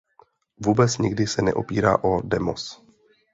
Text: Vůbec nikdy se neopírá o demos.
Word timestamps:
Vůbec 0.65 0.97
nikdy 0.97 1.27
se 1.27 1.41
neopírá 1.41 2.03
o 2.03 2.21
demos. 2.21 2.83